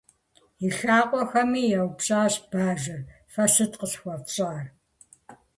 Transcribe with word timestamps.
И 0.65 0.69
лъакъуэхэми 0.77 1.63
еупщӏащ 1.77 2.33
бажэр:- 2.51 3.01
Фэ 3.31 3.45
сыт 3.53 3.71
къысхуэфщӏар? 3.79 4.63